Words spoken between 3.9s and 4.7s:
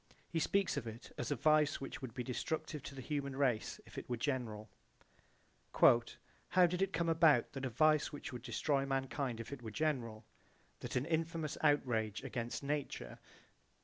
it were general.